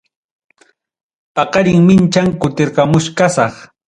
[1.35, 3.53] Paqarin mincham kutirqamuchkasaq.